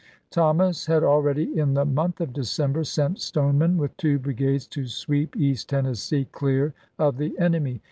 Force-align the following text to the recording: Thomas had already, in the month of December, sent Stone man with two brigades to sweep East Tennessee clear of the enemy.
Thomas 0.31 0.87
had 0.87 1.03
already, 1.03 1.55
in 1.55 1.75
the 1.75 1.85
month 1.85 2.21
of 2.21 2.33
December, 2.33 2.83
sent 2.83 3.19
Stone 3.21 3.59
man 3.59 3.77
with 3.77 3.95
two 3.97 4.17
brigades 4.17 4.65
to 4.69 4.87
sweep 4.87 5.37
East 5.37 5.69
Tennessee 5.69 6.25
clear 6.31 6.73
of 6.97 7.17
the 7.17 7.37
enemy. 7.37 7.79